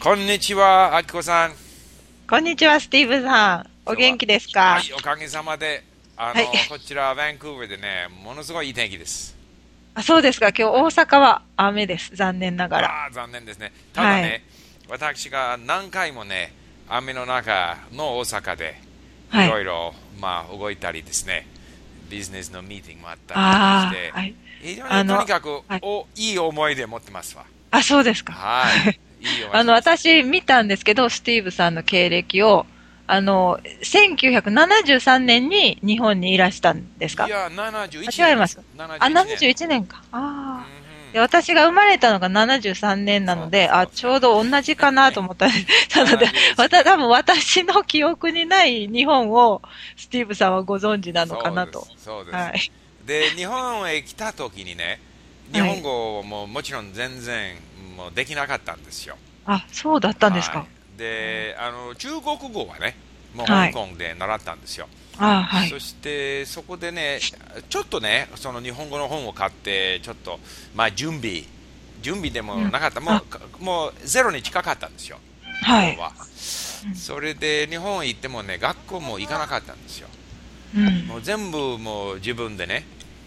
[0.00, 1.52] こんにちは、あきこさん。
[2.30, 3.66] こんにちは、スティーブさん。
[3.84, 4.74] お元気ですか？
[4.74, 5.82] はい、おかげさまで、
[6.16, 9.36] あの、はいこちら、バンクーバーでね、ものすごいいい天気です。
[9.94, 10.50] あそうですか。
[10.50, 10.72] 今日大
[11.04, 12.14] 阪は雨です。
[12.14, 12.88] 残念ながら。
[12.88, 13.72] ああ、残念ですね。
[13.92, 14.44] ただね、
[14.88, 16.52] 私が何回もね、
[16.88, 18.80] 雨の中の大阪で、
[19.30, 21.44] はいいろいろ、まあ、動いたりですね、
[22.08, 24.34] ビジネスのミーティングもあったありして、あ、はい。
[24.62, 27.44] 非常にとにかく、はいおいい思い出持ってますわ。
[27.72, 28.32] あ、そうですか。
[28.32, 29.00] はい。
[29.52, 32.66] あの、私見たんですけど、スティーブさんの経歴を、
[33.06, 37.26] あの、1973年に日本にいらしたんですか？
[37.26, 38.24] いや、71年。
[38.24, 39.36] あ違います71あ、年。
[39.48, 40.02] 71年か。
[40.12, 40.78] ああ。
[41.14, 45.56] 私が生まれたのが73年なので、あ、ちょうど同じかなと思ったんで
[45.88, 45.96] す。
[45.96, 49.62] なので71、わた、多分私の記憶にない日本を
[49.96, 51.80] スティーブさんはご存知なのかなと。
[51.80, 52.04] そうです。
[52.04, 52.72] そうですはい。
[53.06, 55.00] で、日本へ来た時にね、
[55.50, 57.56] 日本語ももちろん全然
[57.98, 59.16] もうできなかったんですよ。
[59.44, 60.60] あ、そうだったんですか。
[60.60, 62.96] はいで、あの、中国語はね、
[63.32, 64.88] もうはい香港で習ったんですよ。
[65.16, 65.78] あはいそ。
[65.78, 67.20] して、そこでね、
[67.68, 70.40] ちょっとね、その日本語の本を買って、ちょっと、
[70.74, 71.44] まあ、準備、
[72.02, 73.20] 準備でもなかった、うんも
[73.60, 75.18] う、もうゼロに近かったんですよ。
[75.62, 75.96] はい
[76.94, 80.08] それで、日本行ってもね、学校も行かなかったんですよ。
[80.76, 81.06] うん。
[81.06, 82.84] もう全部もう自分でね、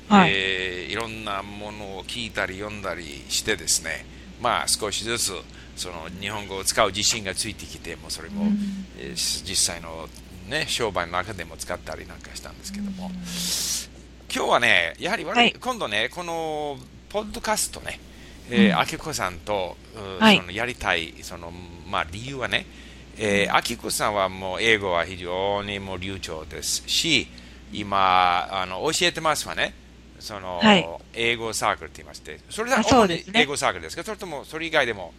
[0.09, 4.05] はいえーいろんなものを聞いたり読んだりしてですね、
[4.41, 5.33] まあ少しずつ
[5.75, 8.57] その日本語を使う自信がついてきて、もうそれも、うん。
[8.99, 10.07] えー実際の、
[10.49, 13.09] ね、商売の中でも使ったりなんかしたんですけども、
[14.33, 15.53] 今日はね、やはりはい。
[15.53, 16.77] 今度ね、この
[17.09, 17.99] ポッドキャストね、
[18.49, 18.75] えうん。
[18.75, 19.77] ー、あきこさんと、
[20.19, 20.37] うはい。
[20.37, 21.51] そのやりたいその、
[21.89, 22.65] まあ、理由はね、
[23.17, 27.27] えー、あきこさんはもう英語は非常にもう流暢ですし、
[27.73, 29.73] 今あの教えてますわね。
[30.21, 35.13] その、はい英語サークルって言いまして、それだ主に英語サークルですかそれともそれ以外でも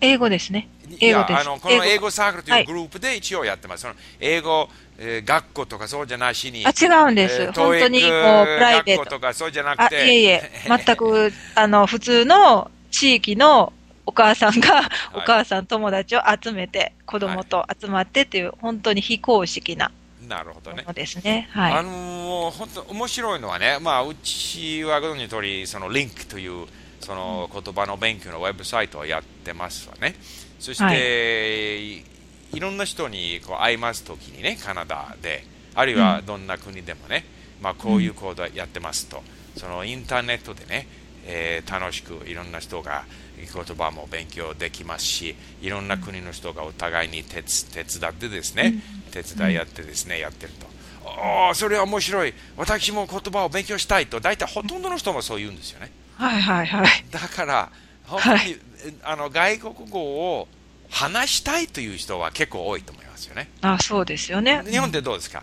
[0.00, 0.68] 英語ですね。
[0.88, 1.32] い英語です。
[1.32, 3.82] やあのこの英語サークルとはいいうグループで一応やってます。
[3.82, 7.42] その英語、えー学校とかそうじゃなしに、あ、違うんです。
[7.42, 8.12] えー本当に、こう、プ
[8.60, 9.02] ライベート。
[9.02, 13.72] 学校とかそうじゃなあく、て、いえいえ、 全く、あの、普通の地域の
[14.04, 19.90] お母さんが、お母さん友達を集めて、子供と集まってっていう、本当に非公式な
[20.28, 20.84] なるほどね。
[20.94, 21.48] ですね。
[21.52, 21.72] はい。
[21.74, 26.66] あのー本当面白いのはね、まあ、うちはご存知の通り、そのリンクという
[27.00, 30.14] その言葉の勉強のウェブサイトをやってますわね。
[30.58, 32.16] そして、、は
[32.52, 35.44] いろんな人にこう会いますときにね、カナダで、
[35.74, 37.24] あるいはどんな国でもね、
[37.60, 39.22] まあ、こういう行動やってますと、
[39.56, 40.86] そのインターネットでね、
[41.26, 43.04] えー楽しくいろんな人が
[43.36, 48.74] 言葉も勉強できますし、いろんな国の人がお互いに手伝ってですね、
[49.10, 50.66] 手伝いやってですね、やってると。
[51.08, 52.34] ああ、それは面白い。
[52.56, 55.90] 私も言葉を勉強したいと、大体ほとんどの人もそう言うんですよね。
[56.16, 56.86] はいはいはい。
[57.10, 57.70] だから、
[58.06, 58.58] 本当に、はい
[59.02, 60.48] あの外国語を
[60.90, 63.48] 話したいという人は結構多いと思いますよね。
[63.62, 64.62] あ、そうですよね。
[64.64, 65.42] 日本ってどうですか？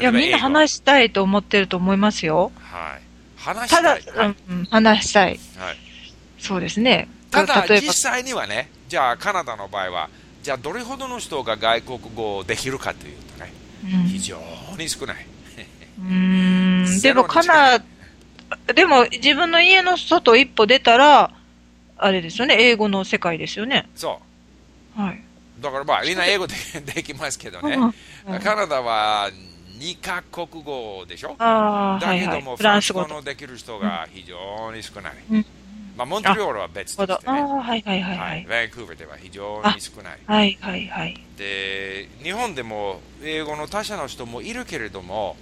[0.00, 2.52] いや、みんなし話したいと思ってると思いますよ。
[2.60, 3.02] はい。
[3.42, 4.04] 話したたい。
[4.04, 5.40] だ、はいうん、話したい。
[5.58, 5.92] はい
[6.42, 7.08] そうですね。
[7.30, 10.10] ただ、実、際にはね、じゃあカナダの場合は、
[10.42, 13.52] じゃあどれほどの人が外国語をできるかというとね、
[13.84, 14.36] うん非常
[14.76, 15.26] に少ない。
[16.00, 17.78] うーんでもカナ、
[18.74, 21.30] でも自分の家の外一歩出たら、
[21.96, 23.88] あれですよね、英語の世界ですよね。
[23.94, 24.20] そ
[24.96, 25.22] はい。
[25.60, 25.62] う。
[25.62, 26.54] だからまあ、みんな英語で
[26.94, 27.76] できますけどね、
[28.26, 29.30] うんカナダは
[29.82, 31.36] 2カ国語でしょ？
[32.00, 33.06] だけども、フフランス語。
[33.06, 35.12] のできる人が非常に少ない。
[35.30, 35.44] うん
[35.96, 36.96] まあ、モントリオールは別。
[36.96, 38.46] としてね、ああ、はいはいはいは、はいい。
[38.48, 40.18] バンクーバーでは非常に少ない。
[40.26, 41.26] はいはいはい。
[41.36, 45.36] で、日本でも英語の他者の人もいるけれども、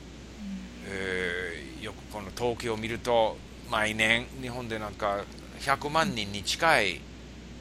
[0.87, 3.37] えーよくこの統計を見ると、
[3.71, 5.25] 毎年日本でなんか
[5.61, 7.01] 100万人に近い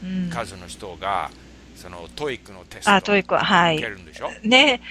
[0.04, 0.30] うん。
[0.30, 1.32] 数の人が、
[1.76, 3.90] その TOEIC のテストあ、 TOEIC は、は受けい。
[3.90, 4.86] るんでしょ、ねたく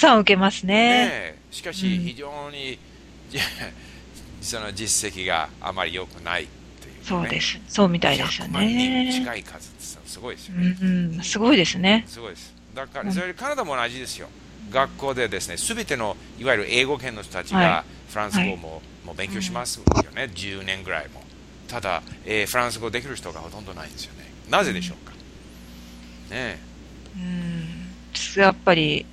[0.00, 0.74] さん受けますね。
[0.74, 1.38] ねえ。
[1.50, 2.04] しかしうん。
[2.04, 2.78] 非常に、
[3.30, 3.38] じ
[4.42, 6.46] その実績があまり良くない
[6.80, 7.58] という、ね、そうです。
[7.68, 9.12] そうみたいですよ100万人にね。
[9.12, 12.04] 近い数ってすごいですようね、んうん、すごいですね。
[12.08, 12.54] すごいです。
[12.74, 14.28] だから、うんそれカナダも同じですよ。
[14.70, 21.24] 学校でですねすべてのいわゆる英語圏の人たちはがフランス語も,、もう勉強しますよね、10年ぐらいも。
[21.68, 24.24] ただ、えーフランス語できる人がほとんどないんですよね。
[24.48, 25.16] なぜでしょうか、ね
[26.32, 26.58] え。
[27.16, 28.42] うん。
[28.42, 29.06] やっぱり、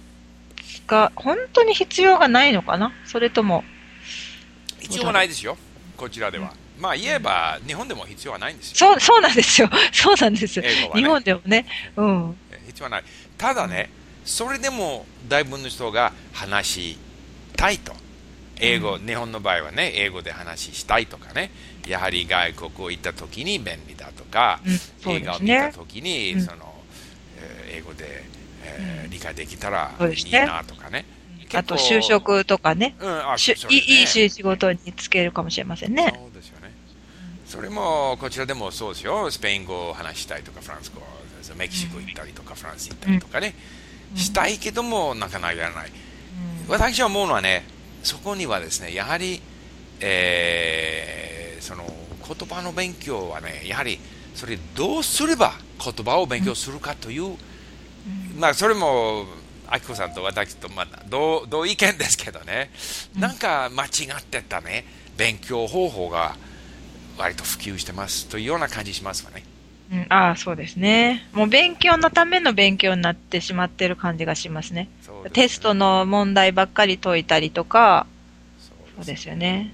[0.88, 2.94] が、本当に必要がないのかな？
[3.06, 3.64] それとも、
[4.80, 5.58] 必要はないですよ。
[5.98, 8.78] こちらでは、まあ言えば日本でも必要はないんですよ。
[8.78, 9.70] そう、そうなんですよ。
[9.92, 10.62] そうなんです。
[10.62, 10.70] ね。
[10.94, 11.66] 日本でもね。
[11.96, 12.38] うん。
[12.52, 13.04] えー必要はない。
[13.38, 13.90] ただね
[14.24, 16.98] それでも大部分の人が話し
[17.56, 17.96] たいと。
[18.60, 21.52] 英語、日本の場合はね英語で話したいとかね。
[21.88, 24.78] やはり外国行った時に便利だとか、うん。
[24.78, 26.42] そう映画を見た時に、うん。
[26.42, 26.74] その
[27.40, 28.26] えー英語で、
[28.68, 31.06] えー理解できたらいいなとかね。
[31.54, 32.96] あと就職とかね。
[33.00, 36.14] うん、あねいいいい仕事に就けるかもしれませんね。
[36.14, 36.72] そうですよね。
[37.46, 39.32] それもこちらでもそうですよ。
[39.32, 41.02] スペイン語を話したいとか、フランス語、
[41.56, 43.56] メキシコ行ったりとか、フランス行ったりとかね、
[44.16, 45.92] したいけども、なかなかやらない。
[46.68, 47.64] 私は思うのはね、
[48.04, 49.42] そこにはですね、やはり、
[50.02, 51.84] えーその
[52.26, 54.00] 言葉の勉強はね、やはり
[54.36, 55.54] それどうすれば
[55.84, 57.36] 言葉を勉強するかという、
[58.38, 59.26] まあそれも、
[59.70, 62.72] あきこさんと私とまだ同同意見ですけどね、
[63.18, 63.88] なんか間違
[64.18, 64.86] ってたね、
[65.18, 66.36] 勉強方法が
[67.18, 69.44] 割と普及してますというような感じしますわね。
[69.92, 71.28] うん、ああ、そうですね。
[71.34, 74.90] もう勉強のための勉強になってしまってる感じがしますね。
[75.02, 78.06] すねテストの問題ばっかり解いたりとか、
[78.98, 79.74] そうですよね。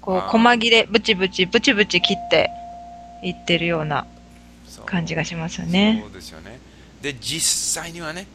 [0.00, 2.50] こう、細切れ、ブチブチ、ブチブチ切って
[3.22, 4.06] いってるような
[4.86, 6.08] 感じがしますよねそ。
[6.08, 6.58] うですよね。
[7.04, 8.26] で、実際にはね、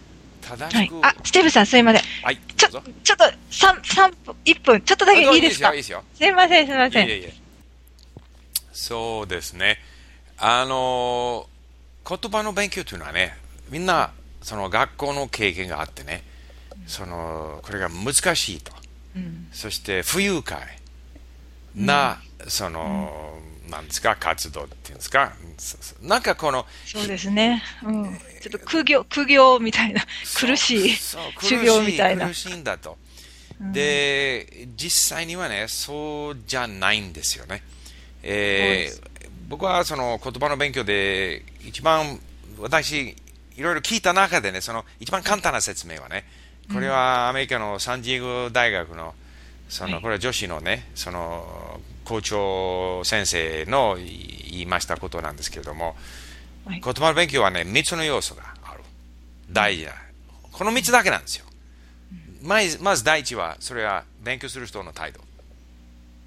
[0.42, 1.00] 正はいしく。。
[1.04, 2.02] あ、スティーブさんすいません。
[2.24, 5.74] はい、ちょ、ちょっと、三、三分、一分、ちょっとだけいいですか？
[5.74, 6.26] いいですよ、いいですよ。
[6.26, 7.08] すいません、すいません。
[7.08, 7.34] いえいえ
[8.72, 9.80] そうですね。
[10.38, 11.48] あの、
[12.08, 13.36] 言葉の勉強というのはね、
[13.72, 14.12] みんな、
[14.44, 16.24] その学校の経験があってね、
[16.86, 18.72] その、これが難しいと。
[19.16, 20.60] うんそして不愉快
[21.76, 23.40] な、その、
[23.70, 25.34] なんですか、活動っていうんですか。
[26.02, 27.64] なんかこの、そうですね。
[27.84, 28.20] うん。
[28.42, 30.06] ちょっと苦行、苦行みたいな、
[30.36, 30.90] 苦しい
[31.42, 32.34] 修行みたいな苦。
[32.34, 32.98] しいんだと。
[33.60, 37.64] で、実際にはね、そうじゃないんですよね。
[38.24, 39.20] えー
[39.50, 42.20] 僕はその言葉の勉強で一番
[42.60, 43.16] 私
[43.56, 46.24] いろいろ聞いた中でね、その一番簡単な説明はね、
[46.72, 49.16] これはアメリカのサンディエゴ大学の、
[49.68, 55.96] その、はいこれは女子のね、その校長先生の言いましたことなんですけれども、
[56.66, 58.82] はい言葉の勉強はね、3つの要素がある。
[59.50, 59.92] 大事な。
[60.52, 61.46] この3つだけなんですよ。
[62.44, 65.20] まずまず第一は、それは勉強する人の態度。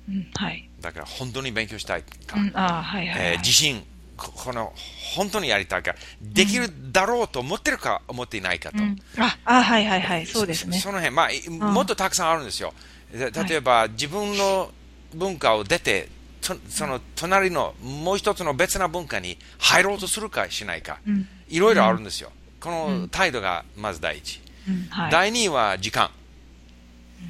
[0.08, 0.69] うん、はい。
[0.81, 3.85] だから本当に勉強したいか、うん、ああ、はいはい、はいえー自信
[4.17, 4.73] こ、この
[5.14, 8.78] 本当にやりたいか、できるだろうと思ってるか、思っていないかと。
[8.78, 10.85] うんあ、あ、はいはいはい、そうですねそ。
[10.85, 12.73] その辺、まあ、いもっとたくさんあるんですよ。
[13.12, 14.73] で例えば、自分の
[15.14, 16.09] 文化を出て、
[16.41, 22.32] とその隣のもう一つの別な文化に入ろうとするかしないか、うんいろいろあるんですよ。
[22.61, 24.41] この態度がまず第一。
[24.67, 25.11] うん、はい。
[25.11, 26.11] 第2位は時間。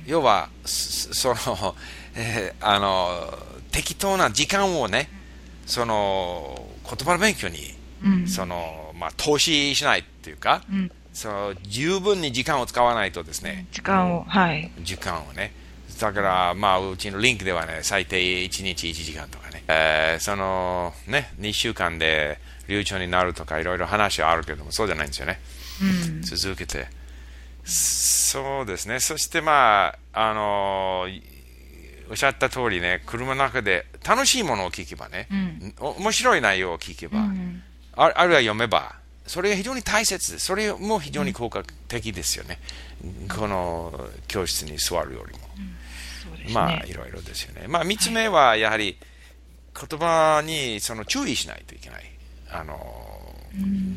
[0.06, 1.74] 要は、そその、
[2.14, 3.38] えーあの、
[3.72, 5.10] 適当な時間をね、
[5.66, 7.74] その、言葉の勉強に、
[8.04, 14.70] うんその、まあ、投資しないっていうか、うん、その、十分に時間を使わないとですね、時間を、はい。
[14.80, 15.52] 時間をね。
[16.00, 25.40] だから、まあ、うちのリンクではね、最低1日1時間とかね、えーその、ね、2週間で流暢になるとか、いろいろ話はあるけども、そうじゃないんですよね。
[25.80, 26.86] うん、続けて。
[27.64, 29.00] そうですね。
[29.00, 31.22] そしてまあ、あのい
[32.10, 37.62] おっしゃった通りね、車の中で楽しいものを聞けばね、うんお面白い内容を聞けば、うん
[37.94, 38.96] ああるいは読めば、
[39.26, 40.44] それが非常に大切です。
[40.44, 42.58] それも非常に効果的ですよね。
[43.34, 45.40] この教室に座るよりも。
[46.30, 46.46] ね。
[46.52, 47.66] まあ、いろいろですよね。
[47.68, 48.96] まあ、三つ目はやはり
[49.74, 52.04] 言葉にその注意しないといけない。
[52.50, 52.76] あの、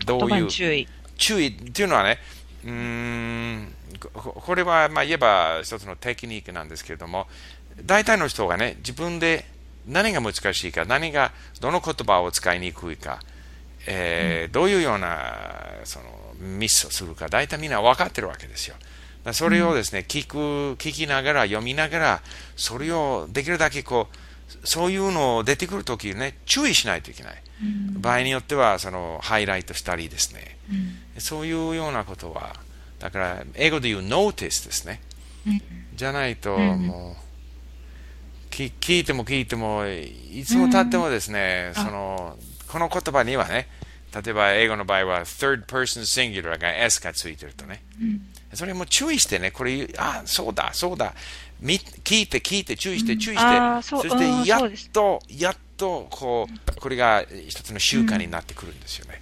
[0.06, 0.88] ど言葉ういうに注意。
[1.18, 2.20] 注意っていうのはね、
[2.64, 3.74] うーん
[4.14, 7.28] ここれはまあ言えば一つのテクニックなんですけれども、
[7.84, 9.46] 大体の人がね、自分で
[9.88, 13.20] 何が難しいか、何が、どの言葉を使いにくいか、
[13.88, 15.36] えーどういうような
[15.84, 16.06] その
[16.40, 18.76] ミスをするか、大体みんな分かってるわけですよ。
[19.34, 20.38] それをですね、聞く、
[20.76, 22.22] 聞きながら、読みながら、
[22.56, 27.44] それをできるだけこう、そういうのを出てくるときね、注意しないといけない。
[27.94, 30.58] 場合によっては、その、ハイライトしたりですね。
[31.18, 32.56] そういうようなことは、
[33.00, 35.02] だから、英語で言う notice ですね。
[35.96, 43.68] じゃないと、もう、き聞いても聞いても、いつも経ってもですね、その、この言葉にはね、
[44.14, 47.84] 例えば英語の場合は third person singular が S がついてるとね。
[48.56, 51.14] それも注意してね、これ、あ、そうだ、そうだ、
[51.62, 59.22] み聞いて聞いて注意して注意して、そうそうんしてやっと、やっと、こう、これが一つの習慣になってくるんですよね。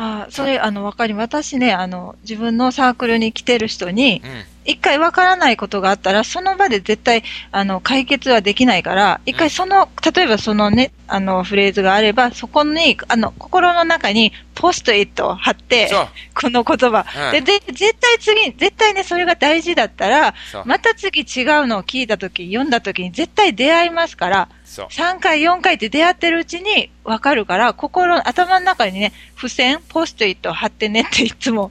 [0.00, 1.24] ああ、それ、あの、わかります。
[1.24, 15.90] 私ね、あの、自分のサークルに来てる人に、うん一回わからないことがあったら、その場で絶対、あの、解決はできないから、一回その、例えばそのね、あの、フレーズがあれば、そこに、あの、心の中にポストイットを貼って。
[16.34, 17.06] この言葉。
[17.16, 20.34] うんで、で、絶対次、絶対ね、それが大事だったら
[20.64, 24.86] また次違うのを聞いたとき、読んだときに絶対出会いますから、そう。
[24.88, 31.70] 3回、4回って出会ってるうちに分かるから、心、頭の中にね、付箋、ポストイットを貼ってねっていつも、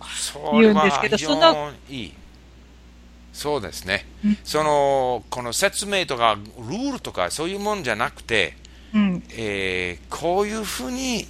[0.54, 2.13] 言うんですけど非そのいい。
[3.38, 4.03] そうですね。
[4.25, 8.58] うんその、この説明とか、ルールとか、そういうもんじゃなくて、
[8.96, 11.27] うん、えーこういうふうに、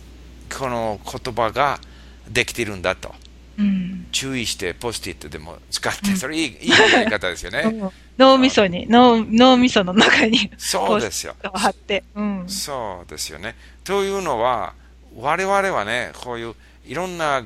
[0.57, 1.81] この言葉が
[2.29, 3.13] できてるんだと。
[3.59, 4.07] うん。
[4.13, 7.65] 注意して、ポストイットでも使って、それいいいいやり方ですよね。
[8.17, 11.35] 脳みそに、脳、脳みその中に、そうですよ。
[11.53, 12.45] 貼って、うん。
[12.47, 13.55] そうですよね。
[13.83, 14.73] というのは、
[15.17, 17.43] 我々はね、こういういろんな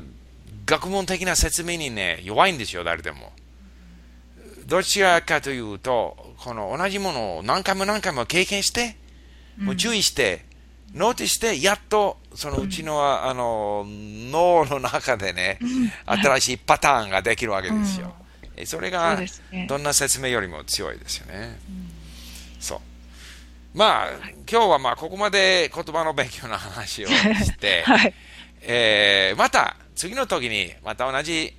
[0.67, 3.31] 学問的な説明にね、弱いんですよ、誰でも。
[4.71, 8.95] どちらかというと、この同じものを何回も何回も経験して、
[9.57, 10.45] もう注意して、
[10.93, 15.59] ノーティして、やっと、そのうちの、あの、脳の中でね、
[16.05, 18.15] 新しいパターンができるわけですよ。
[18.55, 19.19] えそれそうが
[19.67, 21.59] どんな説明よりも強いですよね。
[22.61, 23.77] そう。
[23.77, 24.09] まあ、
[24.49, 28.13] 今日はまあ、ここまで言葉の勉強の話をして、 はい。
[28.61, 31.53] えーまた次の時にまた同じ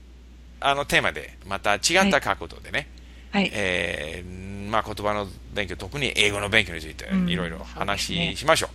[0.60, 3.01] あのテーマでまた違った角度でね、はい。
[3.34, 7.28] えーまあ、言葉の勉強特に英語の勉強についてうん。
[7.28, 8.36] いろいろ話ね。
[8.36, 8.70] しましょう、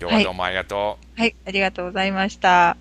[0.00, 1.34] 今日はどうもありがとう、はい。
[1.44, 2.76] ありがとうございました。